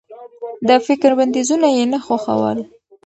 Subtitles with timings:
[0.67, 2.59] د فکر بنديزونه يې نه خوښول.